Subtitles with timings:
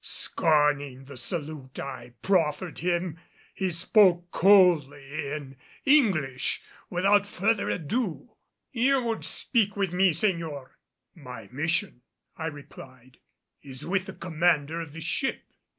[0.03, 3.19] Scorning the salute I proffered him,
[3.53, 8.31] he spoke coldly, in English, without further ado.
[8.71, 10.69] "You would speak with me, señor?"
[11.13, 12.01] "My mission,"
[12.35, 13.19] I replied,
[13.61, 15.43] "is with the commander of this ship.